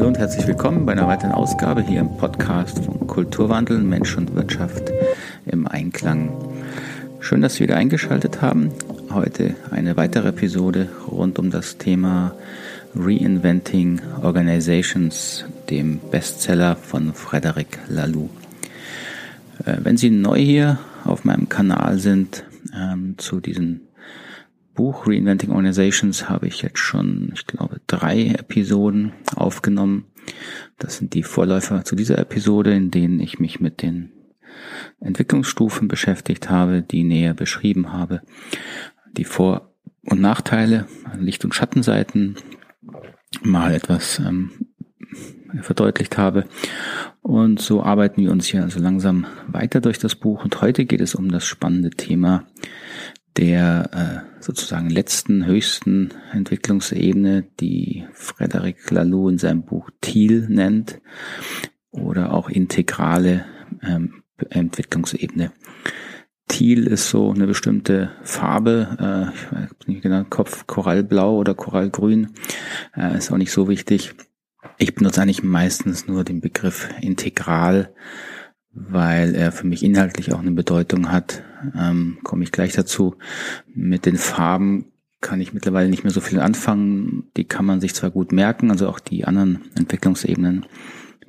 [0.00, 4.34] Hallo und herzlich willkommen bei einer weiteren Ausgabe hier im Podcast von Kulturwandel, Mensch und
[4.34, 4.90] Wirtschaft
[5.44, 6.32] im Einklang.
[7.20, 8.70] Schön, dass Sie wieder eingeschaltet haben.
[9.12, 12.34] Heute eine weitere Episode rund um das Thema
[12.94, 18.30] Reinventing Organizations, dem Bestseller von Frederic Laloux.
[19.66, 22.44] Äh, wenn Sie neu hier auf meinem Kanal sind,
[22.74, 23.82] ähm, zu diesem
[24.80, 30.06] Buch Reinventing Organizations habe ich jetzt schon, ich glaube, drei Episoden aufgenommen.
[30.78, 34.10] Das sind die Vorläufer zu dieser Episode, in denen ich mich mit den
[34.98, 38.22] Entwicklungsstufen beschäftigt habe, die näher beschrieben habe,
[39.12, 39.74] die Vor-
[40.06, 40.86] und Nachteile,
[41.18, 42.36] Licht- und Schattenseiten
[43.42, 44.50] mal etwas ähm,
[45.60, 46.46] verdeutlicht habe.
[47.20, 50.42] Und so arbeiten wir uns hier also langsam weiter durch das Buch.
[50.42, 52.46] Und heute geht es um das spannende Thema
[53.36, 61.00] der äh, sozusagen letzten, höchsten Entwicklungsebene, die Frederic Laloux in seinem Buch Thiel nennt,
[61.90, 63.44] oder auch integrale
[63.82, 65.52] ähm, Entwicklungsebene.
[66.48, 72.32] Thiel ist so eine bestimmte Farbe, äh, ich weiß nicht genau, Kopf Korallblau oder Korallgrün,
[72.96, 74.14] äh, ist auch nicht so wichtig.
[74.76, 77.94] Ich benutze eigentlich meistens nur den Begriff integral,
[78.72, 81.42] weil er für mich inhaltlich auch eine Bedeutung hat.
[81.76, 83.16] Ähm, Komme ich gleich dazu.
[83.66, 84.86] Mit den Farben
[85.20, 87.30] kann ich mittlerweile nicht mehr so viel anfangen.
[87.36, 90.66] Die kann man sich zwar gut merken, also auch die anderen Entwicklungsebenen,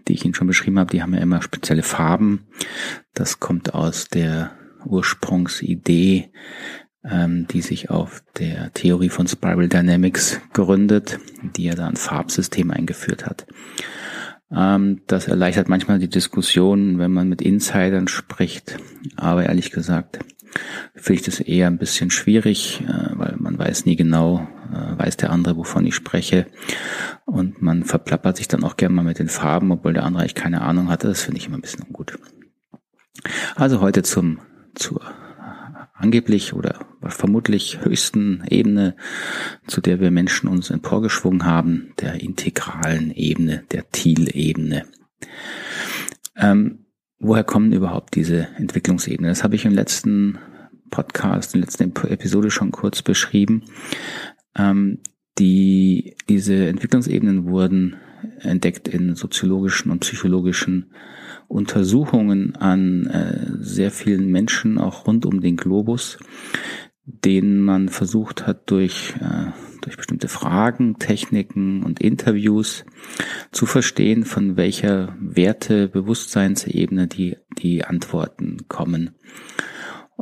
[0.07, 2.45] die ich Ihnen schon beschrieben habe, die haben ja immer spezielle Farben.
[3.13, 4.51] Das kommt aus der
[4.85, 6.31] Ursprungsidee,
[7.03, 11.19] ähm, die sich auf der Theorie von Spiral Dynamics gründet,
[11.55, 13.45] die ja da ein Farbsystem eingeführt hat.
[14.55, 18.77] Ähm, das erleichtert manchmal die Diskussion, wenn man mit Insidern spricht.
[19.15, 20.19] Aber ehrlich gesagt
[20.95, 25.17] finde ich das eher ein bisschen schwierig, äh, weil man weiß nie genau, äh, weiß
[25.17, 26.47] der andere, wovon ich spreche.
[27.25, 30.35] Und man verplappert sich dann auch gerne mal mit den Farben, obwohl der andere eigentlich
[30.35, 31.07] keine Ahnung hatte.
[31.07, 32.17] Das finde ich immer ein bisschen ungut.
[33.55, 34.39] Also heute zum,
[34.75, 35.01] zur
[35.93, 36.79] angeblich oder
[37.09, 38.95] vermutlich höchsten Ebene,
[39.67, 44.85] zu der wir Menschen uns emporgeschwungen haben, der integralen Ebene, der Thiel-Ebene.
[46.37, 46.85] Ähm,
[47.19, 49.29] woher kommen überhaupt diese Entwicklungsebenen?
[49.29, 50.37] Das habe ich im letzten
[50.89, 53.63] Podcast, in der letzten Episode schon kurz beschrieben.
[54.55, 54.99] Ähm,
[55.39, 57.95] die, diese Entwicklungsebenen wurden
[58.39, 60.91] entdeckt in soziologischen und psychologischen
[61.47, 66.17] Untersuchungen an äh, sehr vielen Menschen, auch rund um den Globus,
[67.05, 69.51] denen man versucht hat, durch, äh,
[69.81, 72.85] durch bestimmte Fragen, Techniken und Interviews
[73.51, 79.15] zu verstehen, von welcher Werte, Bewusstseinsebene die, die Antworten kommen.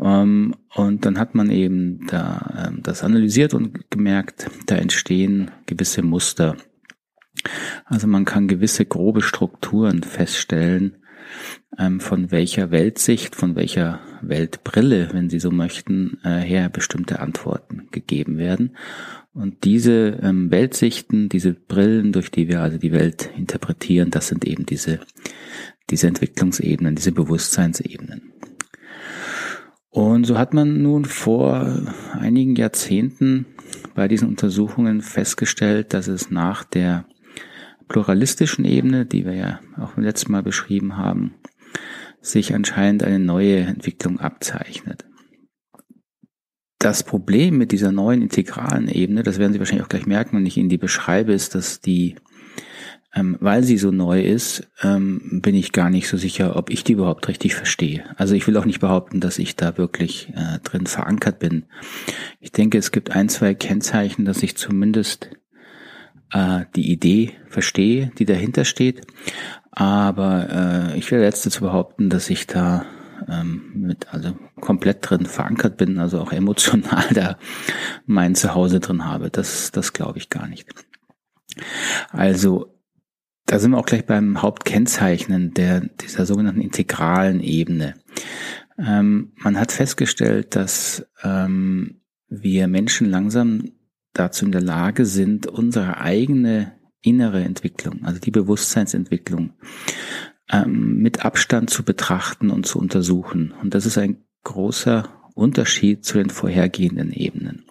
[0.02, 6.02] Ähm, und dann hat man eben da äh, das analysiert und gemerkt, da entstehen gewisse
[6.02, 6.56] Muster.
[7.86, 10.98] Also man kann gewisse grobe Strukturen feststellen,
[12.00, 18.38] von welcher Weltsicht, von welcher Weltbrille, wenn Sie so möchten, äh, her bestimmte Antworten gegeben
[18.38, 18.76] werden.
[19.34, 24.46] Und diese ähm, Weltsichten, diese Brillen, durch die wir also die Welt interpretieren, das sind
[24.46, 25.00] eben diese,
[25.90, 28.34] diese Entwicklungsebenen, diese Bewusstseinsebenen.
[29.92, 33.46] Und so hat man nun vor einigen Jahrzehnten
[33.96, 37.06] bei diesen Untersuchungen festgestellt, dass es nach der
[37.90, 41.34] pluralistischen Ebene, die wir ja auch beim letzten Mal beschrieben haben,
[42.22, 45.06] sich anscheinend eine neue Entwicklung abzeichnet.
[46.78, 50.46] Das Problem mit dieser neuen integralen Ebene, das werden Sie wahrscheinlich auch gleich merken, wenn
[50.46, 52.16] ich Ihnen die beschreibe, ist, dass die,
[53.14, 56.86] ähm, weil sie so neu ist, ähm, bin ich gar nicht so sicher, ob ich
[56.86, 58.06] die überhaupt richtig verstehe.
[58.16, 61.66] Also ich will auch nicht behaupten, dass ich da wirklich äh, drin verankert bin.
[62.40, 65.32] Ich denke, es gibt ein, zwei Kennzeichen, dass ich zumindest
[66.34, 69.08] äh, die Idee verstehe, die dahinter steht.
[69.72, 72.86] Aber äh, ich will jetzt dazu behaupten, dass ich da
[73.28, 77.38] ähm, mit also komplett drin verankert bin, also auch emotional da
[78.06, 79.30] mein Zuhause drin habe.
[79.30, 80.68] Das, das glaube ich gar nicht.
[82.12, 82.76] Also
[83.46, 87.96] da sind wir auch gleich beim Hauptkennzeichnen der, dieser sogenannten integralen Ebene.
[88.78, 93.72] Ähm, man hat festgestellt, dass ähm, wir Menschen langsam
[94.20, 99.54] dazu in der Lage sind, unsere eigene innere Entwicklung, also die Bewusstseinsentwicklung,
[100.52, 103.54] ähm, mit Abstand zu betrachten und zu untersuchen.
[103.62, 107.66] Und das ist ein großer Unterschied zu den vorhergehenden Ebenen.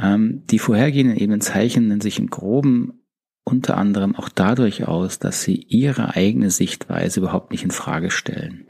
[0.00, 3.00] Ähm, die vorhergehenden Ebenen zeichnen sich im groben
[3.44, 8.68] unter anderem auch dadurch aus, dass sie ihre eigene Sichtweise überhaupt nicht in Frage stellen.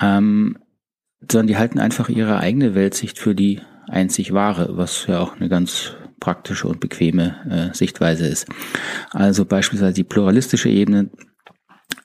[0.00, 0.58] Ähm,
[1.20, 5.48] sondern die halten einfach ihre eigene Weltsicht für die einzig wahre, was ja auch eine
[5.48, 8.46] ganz praktische und bequeme äh, Sichtweise ist.
[9.10, 11.10] Also beispielsweise die pluralistische Ebene,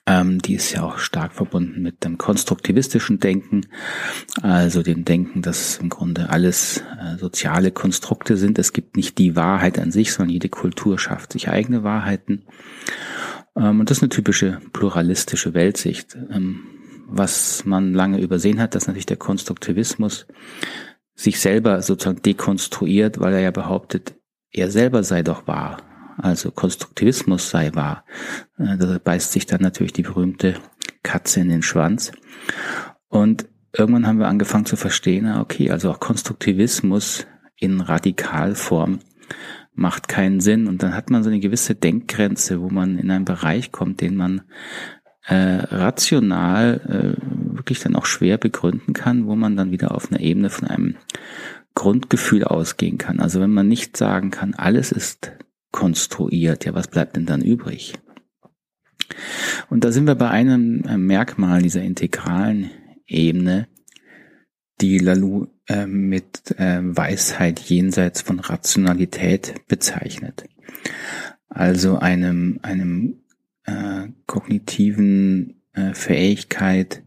[0.06, 3.66] ähm, die ist ja auch stark verbunden mit dem konstruktivistischen Denken,
[4.42, 8.58] also dem Denken, dass im Grunde alles äh, soziale Konstrukte sind.
[8.58, 12.42] Es gibt nicht die Wahrheit an sich, sondern jede Kultur schafft sich eigene Wahrheiten.
[13.56, 16.16] Ähm, und das ist eine typische pluralistische Weltsicht.
[16.30, 16.60] Ähm,
[17.06, 20.26] was man lange übersehen hat, dass natürlich der Konstruktivismus
[21.14, 24.14] sich selber sozusagen dekonstruiert, weil er ja behauptet,
[24.50, 25.78] er selber sei doch wahr
[26.16, 28.04] also Konstruktivismus sei wahr.
[28.58, 30.54] Äh, da beißt sich dann natürlich die berühmte
[31.02, 32.12] Katze in den Schwanz.
[33.08, 37.26] Und irgendwann haben wir angefangen zu verstehen, okay, also auch Konstruktivismus
[37.56, 39.00] in Radikalform
[39.74, 40.68] macht keinen Sinn.
[40.68, 44.16] Und dann hat man so eine gewisse Denkgrenze, wo man in einen Bereich kommt, den
[44.16, 44.42] man
[45.26, 50.20] äh, rational äh, wirklich dann auch schwer begründen kann, wo man dann wieder auf einer
[50.20, 50.96] Ebene von einem
[51.74, 53.20] Grundgefühl ausgehen kann.
[53.20, 55.32] Also wenn man nicht sagen kann, alles ist
[55.72, 56.64] konstruiert.
[56.64, 57.94] Ja, was bleibt denn dann übrig?
[59.70, 62.70] Und da sind wir bei einem Merkmal dieser integralen
[63.06, 63.68] Ebene,
[64.80, 70.44] die Lalou äh, mit äh, Weisheit jenseits von Rationalität bezeichnet.
[71.48, 73.23] Also einem, einem
[73.64, 77.02] äh, kognitiven äh, Fähigkeit,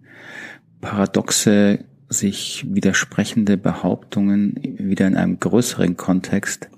[0.81, 6.69] paradoxe, sich widersprechende Behauptungen wieder in einem größeren Kontext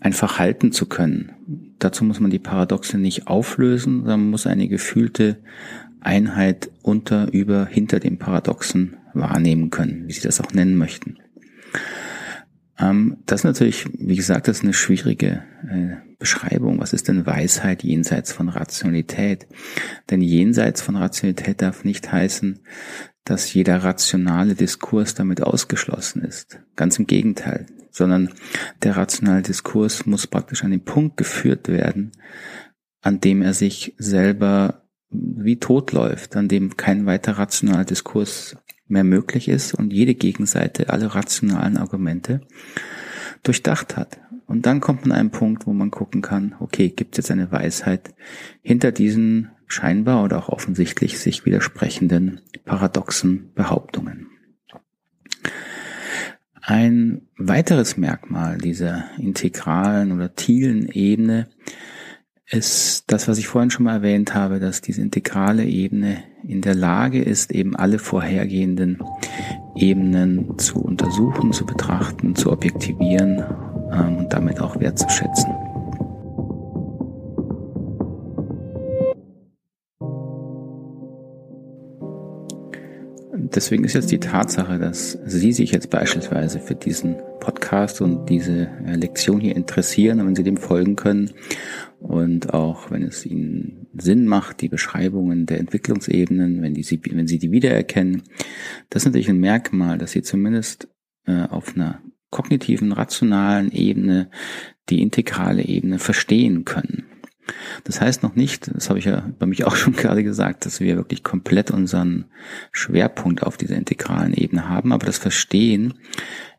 [0.00, 1.32] einfach halten zu können.
[1.78, 5.38] Dazu muss man die Paradoxe nicht auflösen, sondern muss eine gefühlte
[6.00, 11.18] Einheit unter, über, hinter dem Paradoxen wahrnehmen können, wie Sie das auch nennen möchten.
[12.78, 16.80] Ähm, das ist natürlich, wie gesagt, das ist eine schwierige äh, Beschreibung.
[16.80, 19.46] Was ist denn Weisheit jenseits von Rationalität?
[20.10, 22.60] Denn jenseits von Rationalität darf nicht heißen,
[23.24, 26.60] dass jeder rationale Diskurs damit ausgeschlossen ist.
[26.76, 28.30] Ganz im Gegenteil sondern
[28.82, 32.12] der rationale Diskurs muss praktisch an den Punkt geführt werden,
[33.02, 38.56] an dem er sich selber wie tot läuft, an dem kein weiter rationaler Diskurs
[38.92, 42.42] mehr möglich ist und jede Gegenseite alle rationalen Argumente
[43.42, 44.20] durchdacht hat.
[44.46, 47.30] Und dann kommt man an einen Punkt, wo man gucken kann, okay, gibt es jetzt
[47.30, 48.14] eine Weisheit
[48.60, 54.28] hinter diesen scheinbar oder auch offensichtlich sich widersprechenden paradoxen Behauptungen.
[56.60, 61.48] Ein weiteres Merkmal dieser integralen oder tielen Ebene
[62.52, 66.74] ist das, was ich vorhin schon mal erwähnt habe, dass diese integrale Ebene in der
[66.74, 68.98] Lage ist, eben alle vorhergehenden
[69.74, 73.42] Ebenen zu untersuchen, zu betrachten, zu objektivieren
[73.90, 75.50] ähm, und damit auch wertzuschätzen.
[83.54, 88.68] deswegen ist jetzt die Tatsache, dass Sie sich jetzt beispielsweise für diesen Podcast und diese
[88.86, 91.32] äh, Lektion hier interessieren wenn Sie dem folgen können
[91.98, 97.26] und auch wenn es Ihnen Sinn macht, die Beschreibungen der Entwicklungsebenen, wenn, die Sie, wenn
[97.26, 98.22] Sie die wiedererkennen,
[98.90, 100.88] das ist natürlich ein Merkmal, dass Sie zumindest
[101.26, 102.00] äh, auf einer
[102.30, 104.30] kognitiven, rationalen Ebene
[104.88, 107.06] die integrale Ebene verstehen können.
[107.84, 110.80] Das heißt noch nicht, das habe ich ja bei mich auch schon gerade gesagt, dass
[110.80, 112.26] wir wirklich komplett unseren
[112.70, 115.94] Schwerpunkt auf dieser integralen Ebene haben, aber das Verstehen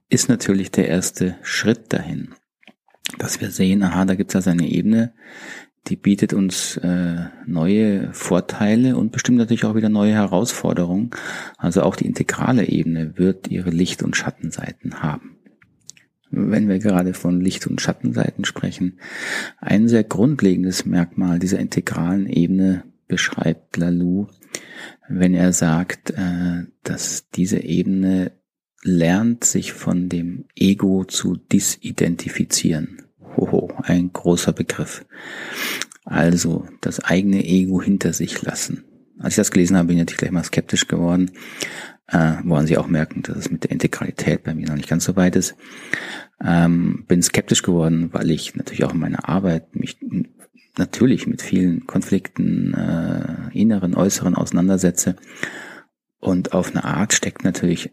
[0.09, 2.29] ist natürlich der erste Schritt dahin.
[3.17, 5.13] Dass wir sehen, aha, da gibt es also eine Ebene,
[5.87, 11.11] die bietet uns äh, neue Vorteile und bestimmt natürlich auch wieder neue Herausforderungen.
[11.57, 15.33] Also auch die integrale Ebene wird ihre Licht- und Schattenseiten haben
[16.33, 18.99] wenn wir gerade von Licht- und Schattenseiten sprechen,
[19.59, 24.27] ein sehr grundlegendes Merkmal dieser integralen Ebene beschreibt Lalou,
[25.07, 28.31] wenn er sagt, äh, dass diese Ebene
[28.83, 33.03] lernt, sich von dem Ego zu disidentifizieren.
[33.35, 35.05] Hoho, ein großer Begriff.
[36.05, 38.83] Also das eigene Ego hinter sich lassen.
[39.19, 41.31] Als ich das gelesen habe, bin ich natürlich gleich mal skeptisch geworden,
[42.07, 45.05] äh, woran Sie auch merken, dass es mit der Integralität bei mir noch nicht ganz
[45.05, 45.55] so weit ist.
[46.43, 49.97] Ähm, bin skeptisch geworden, weil ich natürlich auch in meiner Arbeit mich
[50.77, 55.15] natürlich mit vielen Konflikten, äh, inneren, äußeren auseinandersetze.
[56.19, 57.91] Und auf eine Art steckt natürlich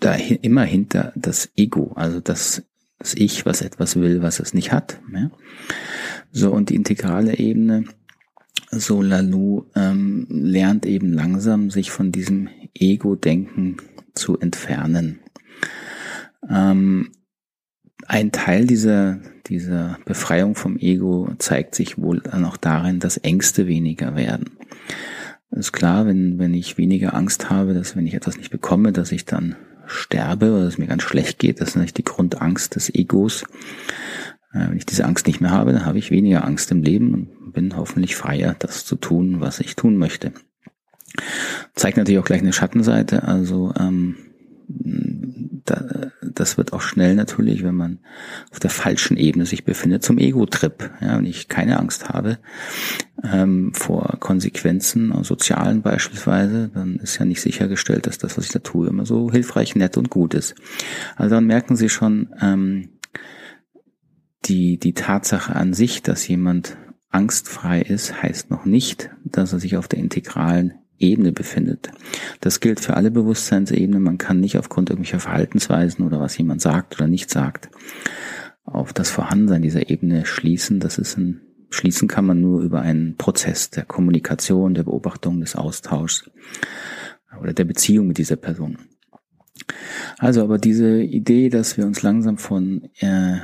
[0.00, 2.62] da immer hinter das Ego, also das,
[2.98, 5.00] das Ich, was etwas will, was es nicht hat.
[5.12, 5.30] Ja?
[6.32, 7.84] So, und die integrale Ebene,
[8.70, 13.76] so Lalou, ähm, lernt eben langsam, sich von diesem Ego-Denken
[14.14, 15.20] zu entfernen.
[16.48, 17.12] Ähm,
[18.06, 23.66] ein Teil dieser, dieser Befreiung vom Ego zeigt sich wohl dann auch darin, dass Ängste
[23.66, 24.50] weniger werden.
[25.50, 29.10] Ist klar, wenn, wenn ich weniger Angst habe, dass wenn ich etwas nicht bekomme, dass
[29.10, 29.56] ich dann
[29.90, 33.42] sterbe oder dass es mir ganz schlecht geht, das ist natürlich die Grundangst des Egos.
[34.52, 37.14] Äh, wenn ich diese Angst nicht mehr habe, dann habe ich weniger Angst im Leben
[37.14, 40.32] und bin hoffentlich freier, das zu tun, was ich tun möchte.
[41.74, 43.24] Zeigt natürlich auch gleich eine Schattenseite.
[43.24, 44.16] Also ähm,
[44.68, 47.98] da, das wird auch schnell natürlich, wenn man
[48.50, 50.90] auf der falschen Ebene sich befindet, zum Ego-Trip.
[51.00, 52.38] Ja, wenn ich keine Angst habe
[53.24, 58.60] ähm, vor Konsequenzen, sozialen beispielsweise, dann ist ja nicht sichergestellt, dass das, was ich da
[58.60, 60.54] tue, immer so hilfreich, nett und gut ist.
[61.16, 62.90] Also dann merken Sie schon ähm,
[64.44, 66.76] die, die Tatsache an sich, dass jemand
[67.10, 71.90] angstfrei ist, heißt noch nicht, dass er sich auf der integralen Ebene befindet.
[72.40, 74.02] Das gilt für alle Bewusstseinsebenen.
[74.02, 77.70] Man kann nicht aufgrund irgendwelcher Verhaltensweisen oder was jemand sagt oder nicht sagt,
[78.64, 80.78] auf das Vorhandensein dieser Ebene schließen.
[80.78, 81.40] Das ist ein,
[81.70, 86.30] schließen kann man nur über einen Prozess der Kommunikation, der Beobachtung, des Austauschs
[87.40, 88.78] oder der Beziehung mit dieser Person.
[90.18, 93.38] Also, aber diese Idee, dass wir uns langsam von äh,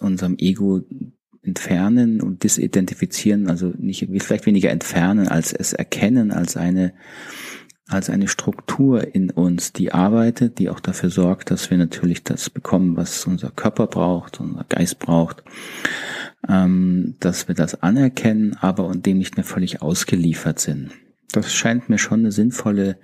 [0.00, 0.82] unserem Ego
[1.46, 6.92] entfernen und disidentifizieren, also nicht, vielleicht weniger entfernen als es erkennen, als eine,
[7.88, 12.50] als eine Struktur in uns, die arbeitet, die auch dafür sorgt, dass wir natürlich das
[12.50, 15.44] bekommen, was unser Körper braucht, unser Geist braucht,
[16.48, 20.90] ähm, dass wir das anerkennen, aber und dem nicht mehr völlig ausgeliefert sind.
[21.32, 22.98] Das scheint mir schon eine sinnvolle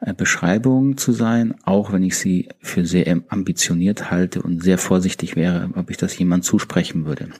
[0.00, 5.36] äh, Beschreibung zu sein, auch wenn ich sie für sehr ambitioniert halte und sehr vorsichtig
[5.36, 7.30] wäre, ob ich das jemand zusprechen würde.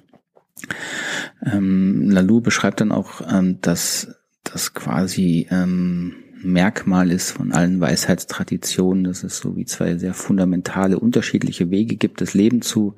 [1.44, 9.04] Ähm, Lalou beschreibt dann auch, ähm, dass das quasi ähm, Merkmal ist von allen Weisheitstraditionen,
[9.04, 12.94] dass es so wie zwei sehr fundamentale, unterschiedliche Wege gibt, das Leben zu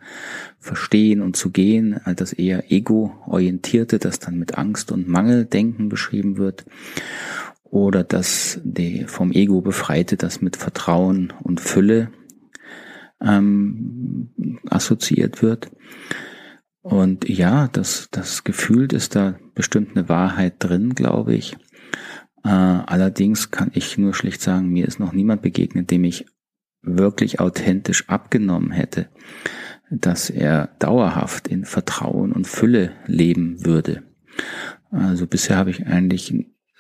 [0.59, 6.37] verstehen und zu gehen, als das eher ego-orientierte, das dann mit Angst und Mangeldenken beschrieben
[6.37, 6.67] wird,
[7.65, 12.11] oder das die vom Ego befreite, das mit Vertrauen und Fülle
[13.21, 14.31] ähm,
[14.69, 15.71] assoziiert wird.
[16.83, 21.55] Und ja, das, das gefühlt ist da bestimmt eine Wahrheit drin, glaube ich.
[22.45, 26.27] Äh, allerdings kann ich nur schlicht sagen, mir ist noch niemand begegnet, dem ich
[26.83, 29.09] wirklich authentisch abgenommen hätte,
[29.91, 34.05] dass er dauerhaft in Vertrauen und Fülle leben würde.
[34.91, 36.33] Also bisher habe ich eigentlich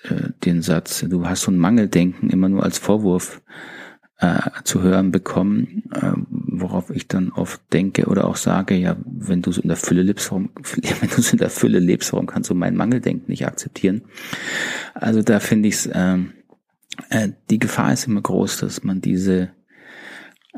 [0.04, 3.42] äh, den Satz, du hast so ein Mangeldenken immer nur als Vorwurf
[4.18, 9.42] äh, zu hören bekommen, äh, worauf ich dann oft denke oder auch sage, ja, wenn
[9.42, 10.50] du so in der Fülle lebst, warum,
[11.00, 14.02] wenn du so in der Fülle lebst, warum kannst du mein Mangeldenken nicht akzeptieren?
[14.94, 16.18] Also da finde ich es, äh,
[17.10, 19.50] äh, die Gefahr ist immer groß, dass man diese,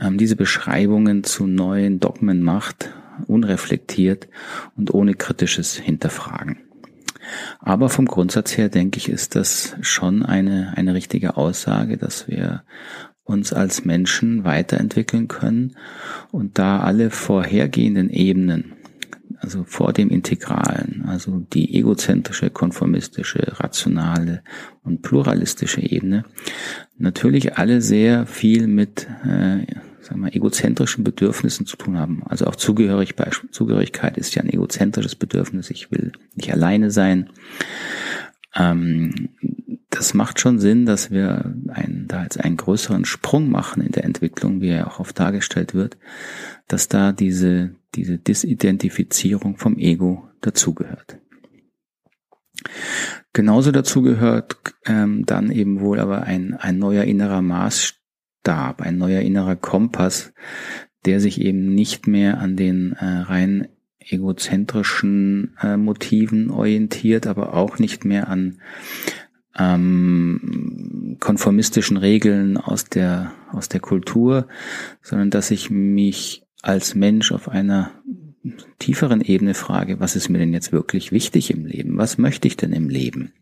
[0.01, 2.95] ähm, diese Beschreibungen zu neuen Dogmen macht,
[3.27, 4.29] unreflektiert
[4.77, 6.59] und ohne kritisches Hinterfragen.
[7.59, 12.65] Aber vom Grundsatz her denke ich, ist das schon eine, eine richtige Aussage, dass wir
[13.31, 15.77] uns als Menschen weiterentwickeln können
[16.33, 18.73] und da alle vorhergehenden Ebenen,
[19.39, 24.43] also vor dem Integralen, also die egozentrische, konformistische, rationale
[24.83, 26.25] und pluralistische Ebene,
[26.99, 29.65] natürlich alle sehr viel mit äh,
[30.01, 32.23] sagen wir, egozentrischen Bedürfnissen zu tun haben.
[32.27, 33.15] Also auch Zugehörig,
[33.51, 35.71] Zugehörigkeit ist ja ein egozentrisches Bedürfnis.
[35.71, 37.31] Ich will nicht alleine sein.
[38.55, 39.31] Ähm,
[39.91, 44.05] das macht schon Sinn, dass wir einen, da jetzt einen größeren Sprung machen in der
[44.05, 45.99] Entwicklung, wie er auch oft dargestellt wird,
[46.69, 51.19] dass da diese, diese Disidentifizierung vom Ego dazugehört.
[53.33, 59.23] Genauso dazu gehört ähm, dann eben wohl aber ein, ein neuer innerer Maßstab, ein neuer
[59.23, 60.33] innerer Kompass,
[61.07, 63.69] der sich eben nicht mehr an den äh, rein
[64.11, 68.59] egozentrischen äh, Motiven orientiert, aber auch nicht mehr an
[69.59, 74.47] ähm, konformistischen Regeln aus der, aus der Kultur,
[75.03, 77.91] sondern dass ich mich als Mensch auf einer
[78.79, 81.99] tieferen Ebene frage, was ist mir denn jetzt wirklich wichtig im Leben?
[81.99, 83.33] Was möchte ich denn im Leben?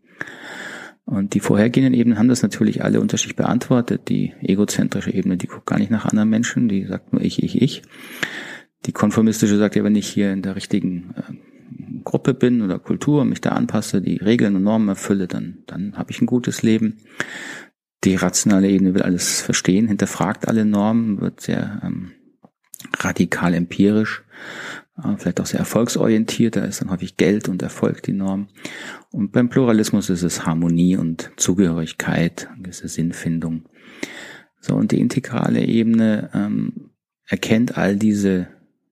[1.05, 4.09] Und die vorhergehenden Ebenen haben das natürlich alle unterschiedlich beantwortet.
[4.09, 7.61] Die egozentrische Ebene, die guckt gar nicht nach anderen Menschen, die sagt nur ich, ich,
[7.61, 7.81] ich.
[8.85, 13.21] Die konformistische sagt ja, wenn ich hier in der richtigen äh, Gruppe bin oder Kultur
[13.21, 16.61] und mich da anpasse, die Regeln und Normen erfülle, dann, dann habe ich ein gutes
[16.63, 16.97] Leben.
[18.03, 22.11] Die rationale Ebene will alles verstehen, hinterfragt alle Normen, wird sehr ähm,
[22.97, 24.23] radikal empirisch,
[24.97, 28.47] äh, vielleicht auch sehr erfolgsorientiert, da ist dann häufig Geld und Erfolg die Norm.
[29.11, 33.67] Und beim Pluralismus ist es Harmonie und Zugehörigkeit, eine gewisse Sinnfindung.
[34.61, 36.91] So, und die integrale Ebene ähm,
[37.27, 38.47] erkennt all diese,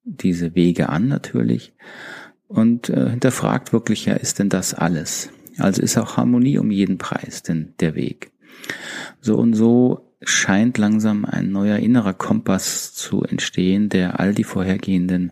[0.08, 1.74] diese Wege an natürlich
[2.48, 5.30] und äh, hinterfragt wirklich, ja, ist denn das alles?
[5.58, 8.32] Also ist auch Harmonie um jeden Preis denn der Weg.
[9.22, 15.32] So und so scheint langsam ein neuer innerer Kompass zu entstehen, der all die vorhergehenden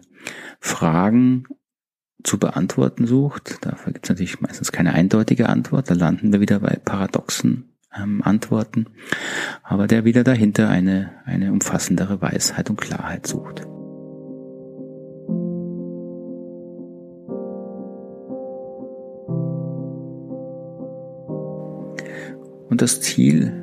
[0.59, 1.45] Fragen
[2.23, 3.59] zu beantworten sucht.
[3.61, 5.89] Dafür gibt es natürlich meistens keine eindeutige Antwort.
[5.89, 8.87] Da landen wir wieder bei paradoxen ähm, Antworten.
[9.63, 13.67] Aber der wieder dahinter eine, eine umfassendere Weisheit und Klarheit sucht.
[22.75, 23.53] Und das Ziel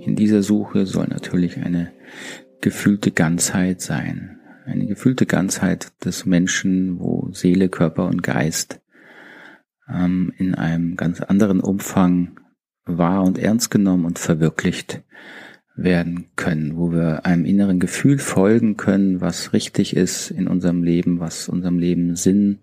[0.00, 1.92] in dieser Suche soll natürlich eine
[2.60, 4.40] gefühlte Ganzheit sein.
[4.64, 8.80] Eine gefühlte Ganzheit des Menschen, wo Seele, Körper und Geist
[9.88, 12.40] ähm, in einem ganz anderen Umfang
[12.84, 15.04] wahr und ernst genommen und verwirklicht
[15.76, 21.20] werden können, wo wir einem inneren Gefühl folgen können, was richtig ist in unserem Leben,
[21.20, 22.58] was unserem Leben Sinn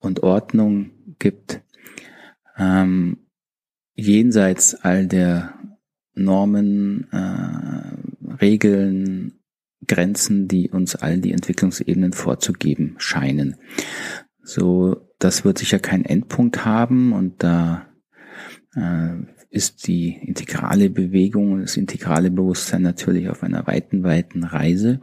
[0.00, 1.60] und Ordnung gibt.
[2.58, 3.18] Ähm,
[3.94, 5.54] jenseits all der
[6.14, 9.40] Normen, äh, Regeln,
[9.86, 13.56] Grenzen, die uns all die Entwicklungsebenen vorzugeben scheinen.
[14.42, 17.86] So, das wird sicher keinen Endpunkt haben und da
[18.74, 19.14] äh,
[19.50, 25.00] ist die integrale Bewegung und das integrale Bewusstsein natürlich auf einer weiten, weiten Reise.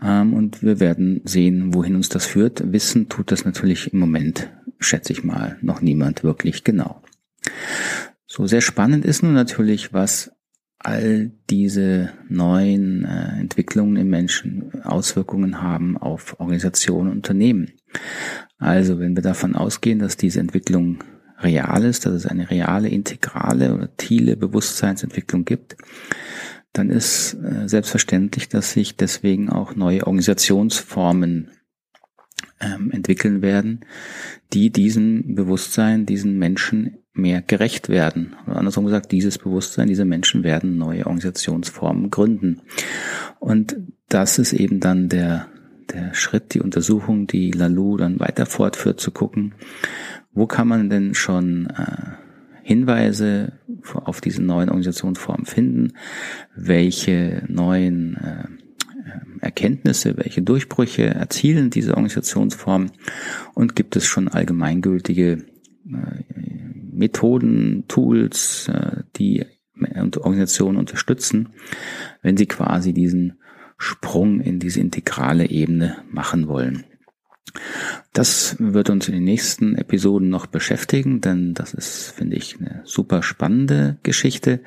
[0.00, 2.72] Ähm, und wir werden sehen, wohin uns das führt.
[2.72, 7.02] Wissen tut das natürlich im Moment, schätze ich mal, noch niemand wirklich genau.
[8.34, 10.32] So sehr spannend ist nun natürlich, was
[10.78, 17.72] all diese neuen äh, Entwicklungen im Menschen Auswirkungen haben auf Organisationen und Unternehmen.
[18.56, 21.04] Also wenn wir davon ausgehen, dass diese Entwicklung
[21.40, 25.76] real ist, dass es eine reale, integrale oder thiele Bewusstseinsentwicklung gibt,
[26.72, 31.50] dann ist äh, selbstverständlich, dass sich deswegen auch neue Organisationsformen
[32.62, 33.80] ähm, entwickeln werden,
[34.52, 38.34] die diesem Bewusstsein, diesen Menschen mehr gerecht werden.
[38.46, 42.62] Oder andersrum gesagt, dieses Bewusstsein, diese Menschen werden neue Organisationsformen gründen.
[43.38, 43.76] Und
[44.08, 45.48] das ist eben dann der,
[45.92, 49.54] der Schritt, die Untersuchung, die Lalou dann weiter fortführt, zu gucken,
[50.32, 52.16] wo kann man denn schon äh,
[52.62, 53.52] Hinweise
[53.94, 55.92] auf diese neuen Organisationsformen finden?
[56.54, 58.61] Welche neuen äh,
[59.40, 62.92] Erkenntnisse, welche Durchbrüche erzielen diese Organisationsformen?
[63.54, 66.24] Und gibt es schon allgemeingültige äh,
[66.92, 69.44] Methoden, Tools, äh, die
[70.20, 71.48] Organisationen unterstützen,
[72.20, 73.38] wenn sie quasi diesen
[73.78, 76.84] Sprung in diese integrale Ebene machen wollen?
[78.12, 82.82] Das wird uns in den nächsten Episoden noch beschäftigen, denn das ist, finde ich, eine
[82.84, 84.60] super spannende Geschichte.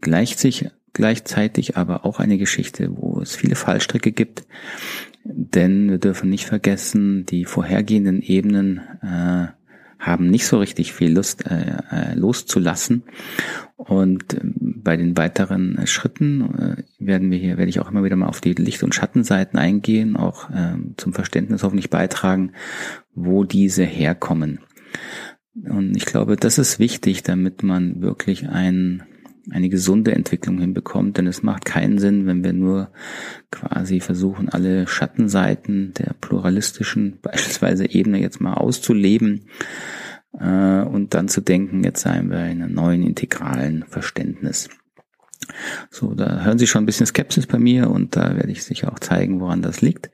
[0.00, 4.44] Gleichzeitig, gleichzeitig aber auch eine Geschichte, wo es viele Fallstricke gibt.
[5.24, 9.48] Denn wir dürfen nicht vergessen, die vorhergehenden Ebenen äh,
[9.98, 13.02] haben nicht so richtig viel Lust äh, äh loszulassen.
[13.76, 18.02] Und äh, bei den weiteren äh, Schritten äh, werden wir hier, werde ich auch immer
[18.02, 22.52] wieder mal auf die Licht- und Schattenseiten eingehen, auch äh, zum Verständnis hoffentlich beitragen,
[23.14, 24.60] wo diese herkommen.
[25.54, 29.02] Und ich glaube, das ist wichtig, damit man wirklich ein,
[29.50, 32.90] eine gesunde Entwicklung hinbekommt, denn es macht keinen Sinn, wenn wir nur
[33.50, 39.46] quasi versuchen, alle Schattenseiten der pluralistischen beispielsweise Ebene jetzt mal auszuleben
[40.38, 44.68] äh, und dann zu denken, jetzt seien wir in einem neuen integralen Verständnis.
[45.90, 48.92] So, da hören Sie schon ein bisschen Skepsis bei mir und da werde ich sicher
[48.92, 50.10] auch zeigen, woran das liegt.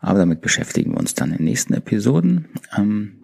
[0.00, 2.48] Aber damit beschäftigen wir uns dann in den nächsten Episoden.
[2.76, 3.23] Ähm,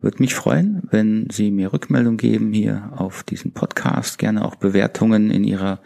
[0.00, 5.30] würde mich freuen, wenn Sie mir Rückmeldung geben hier auf diesen Podcast, gerne auch Bewertungen
[5.30, 5.80] in Ihrer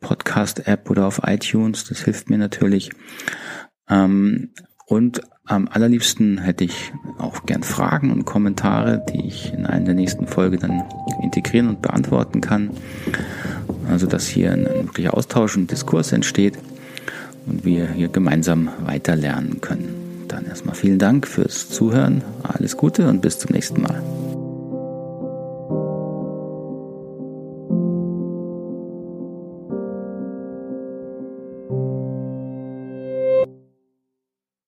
[0.00, 1.84] Podcast-App oder auf iTunes.
[1.84, 2.90] Das hilft mir natürlich.
[3.88, 4.50] Ähm,
[4.86, 9.94] und am allerliebsten hätte ich auch gern Fragen und Kommentare, die ich in einer der
[9.94, 10.84] nächsten Folge dann
[11.22, 12.70] integrieren und beantworten kann.
[13.88, 16.58] Also dass hier ein wirklicher Austausch und Diskurs entsteht
[17.46, 20.05] und wir hier gemeinsam weiter lernen können.
[20.28, 24.02] Dann erstmal vielen Dank fürs Zuhören, alles Gute und bis zum nächsten Mal.